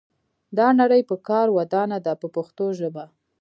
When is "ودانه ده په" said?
1.57-2.27